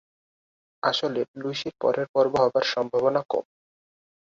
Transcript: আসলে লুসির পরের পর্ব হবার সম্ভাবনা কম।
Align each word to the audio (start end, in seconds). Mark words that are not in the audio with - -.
আসলে 0.83 1.19
লুসির 1.35 1.75
পরের 1.81 2.07
পর্ব 2.13 2.33
হবার 2.43 2.65
সম্ভাবনা 2.73 3.21
কম। 3.23 3.45